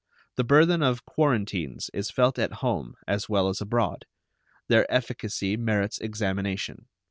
The 0.35 0.43
burthen 0.43 0.81
of 0.81 1.05
quarantines 1.05 1.91
is 1.93 2.09
felt 2.09 2.39
at 2.39 2.53
home 2.65 2.95
as 3.07 3.29
well 3.29 3.49
as 3.49 3.61
abroad; 3.61 4.07
their 4.67 4.91
efficacy 4.91 5.57
merits 5.57 5.99
examination. 5.99 6.87